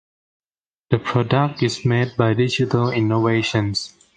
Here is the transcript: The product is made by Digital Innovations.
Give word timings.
The 0.89 0.97
product 0.97 1.61
is 1.61 1.85
made 1.85 2.17
by 2.17 2.33
Digital 2.33 2.89
Innovations. 2.89 3.93